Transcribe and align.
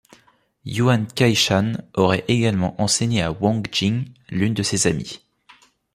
Yuan 0.65 1.05
Kay-shan 1.05 1.73
aurait 1.93 2.25
également 2.27 2.73
enseigné 2.81 3.21
à 3.21 3.31
Wong 3.31 3.67
Jing, 3.71 4.07
l'un 4.31 4.49
de 4.49 4.63
ses 4.63 4.87
amis. 4.87 5.19